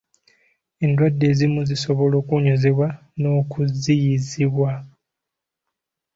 Endwadde 0.83 1.23
ezimu 1.31 1.61
zisobola 1.69 2.15
okuwonyezebwa 2.21 2.87
n'okuziyizibwa. 3.19 4.71